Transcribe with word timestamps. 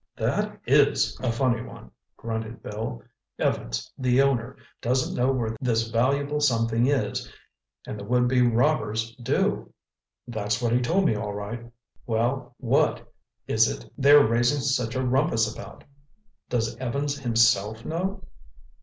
"That 0.15 0.59
is 0.65 1.15
a 1.19 1.31
funny 1.31 1.61
one," 1.61 1.91
grunted 2.17 2.63
Bill. 2.63 3.03
"Evans, 3.37 3.91
the 3.99 4.19
owner, 4.19 4.55
doesn't 4.81 5.13
know 5.13 5.31
where 5.31 5.55
this 5.61 5.91
valuable 5.91 6.39
something 6.39 6.87
is—and 6.87 7.99
the 7.99 8.03
would 8.03 8.27
be 8.27 8.41
robbers 8.41 9.15
do!" 9.17 9.71
"That's 10.27 10.59
what 10.59 10.73
he 10.73 10.81
told 10.81 11.05
me, 11.05 11.15
all 11.15 11.35
right." 11.35 11.71
"Well, 12.07 12.55
what 12.57 13.13
is 13.45 13.69
it 13.69 13.81
that 13.83 13.91
they're 13.95 14.25
raising 14.25 14.61
such 14.61 14.95
a 14.95 15.05
rumpus 15.05 15.53
about? 15.53 15.83
Does 16.49 16.75
Evans 16.77 17.19
himself 17.19 17.85
know?" 17.85 18.23